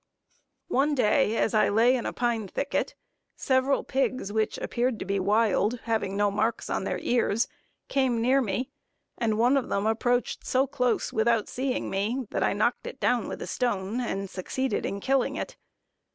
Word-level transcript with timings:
One 0.69 0.95
day 0.95 1.37
as 1.37 1.53
I 1.53 1.69
lay 1.69 1.95
in 1.95 2.07
a 2.07 2.11
pine 2.11 2.47
thicket, 2.47 2.95
several 3.35 3.83
pigs 3.83 4.33
which 4.33 4.57
appeared 4.57 4.97
to 4.97 5.05
be 5.05 5.19
wild, 5.19 5.79
having 5.83 6.17
no 6.17 6.31
marks 6.31 6.71
on 6.71 6.85
their 6.85 6.97
ears, 6.97 7.47
came 7.87 8.19
near 8.19 8.41
me, 8.41 8.71
and 9.19 9.37
one 9.37 9.55
of 9.57 9.69
them 9.69 9.85
approached 9.85 10.43
so 10.43 10.65
close 10.65 11.13
without 11.13 11.47
seeing 11.47 11.91
me, 11.91 12.25
that 12.31 12.41
I 12.41 12.53
knocked 12.53 12.87
it 12.87 12.99
down 12.99 13.27
with 13.27 13.43
a 13.43 13.47
stone, 13.47 13.99
and 14.01 14.27
succeeded 14.27 14.87
in 14.87 15.01
killing 15.01 15.35
it. 15.35 15.55